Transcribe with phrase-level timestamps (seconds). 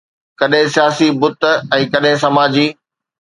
[0.39, 1.41] ڪڏهن سياسي بت
[1.77, 2.67] ۽ ڪڏهن سماجي